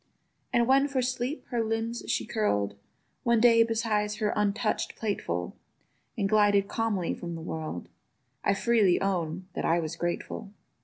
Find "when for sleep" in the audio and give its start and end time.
0.65-1.45